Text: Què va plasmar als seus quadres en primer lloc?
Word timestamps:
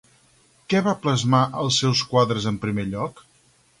Què 0.73 0.81
va 0.87 0.95
plasmar 1.03 1.41
als 1.65 1.77
seus 1.83 2.01
quadres 2.15 2.49
en 2.53 2.59
primer 2.65 2.87
lloc? 2.95 3.23